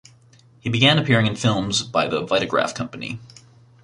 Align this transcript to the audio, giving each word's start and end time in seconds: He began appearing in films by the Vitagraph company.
He 0.59 0.67
began 0.71 0.97
appearing 0.97 1.27
in 1.27 1.35
films 1.35 1.83
by 1.83 2.07
the 2.07 2.25
Vitagraph 2.25 2.73
company. 2.73 3.19